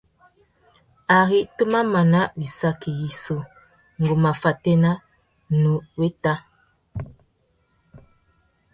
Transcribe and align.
Ari 1.19 1.39
tu 1.55 1.63
má 1.71 1.79
mana 1.93 2.19
wissaki 2.37 2.89
yissú, 3.01 3.37
ngu 4.01 4.15
má 4.23 4.31
fatēna, 4.43 4.91
nnú 5.51 5.73
wéta. 5.99 6.33